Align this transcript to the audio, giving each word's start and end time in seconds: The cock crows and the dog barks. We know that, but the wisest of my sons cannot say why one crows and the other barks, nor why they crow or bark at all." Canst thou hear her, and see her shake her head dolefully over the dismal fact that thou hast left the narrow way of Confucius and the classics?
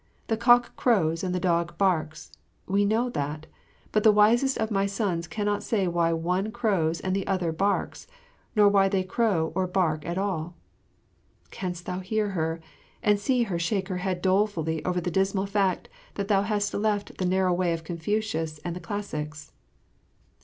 The 0.29 0.35
cock 0.35 0.75
crows 0.75 1.23
and 1.23 1.35
the 1.35 1.39
dog 1.39 1.77
barks. 1.77 2.31
We 2.65 2.85
know 2.85 3.07
that, 3.11 3.45
but 3.91 4.01
the 4.01 4.11
wisest 4.11 4.57
of 4.57 4.71
my 4.71 4.87
sons 4.87 5.27
cannot 5.27 5.61
say 5.61 5.87
why 5.87 6.11
one 6.11 6.51
crows 6.51 6.99
and 7.01 7.15
the 7.15 7.27
other 7.27 7.51
barks, 7.51 8.07
nor 8.55 8.67
why 8.67 8.89
they 8.89 9.03
crow 9.03 9.51
or 9.53 9.67
bark 9.67 10.03
at 10.03 10.17
all." 10.17 10.55
Canst 11.51 11.85
thou 11.85 11.99
hear 11.99 12.29
her, 12.29 12.59
and 13.03 13.19
see 13.19 13.43
her 13.43 13.59
shake 13.59 13.89
her 13.89 13.97
head 13.97 14.23
dolefully 14.23 14.83
over 14.85 14.99
the 14.99 15.11
dismal 15.11 15.45
fact 15.45 15.87
that 16.15 16.29
thou 16.29 16.41
hast 16.41 16.73
left 16.73 17.19
the 17.19 17.25
narrow 17.27 17.53
way 17.53 17.71
of 17.71 17.83
Confucius 17.83 18.57
and 18.65 18.75
the 18.75 18.79
classics? 18.79 19.51